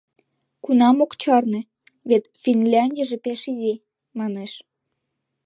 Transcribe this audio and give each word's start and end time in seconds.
—Кунам 0.63 0.97
ок 1.05 1.11
чарне, 1.21 1.61
вет 2.09 2.23
Финляндийже 2.41 3.17
пеш 3.25 3.41
изи, 3.51 3.73
манеш. 4.17 4.51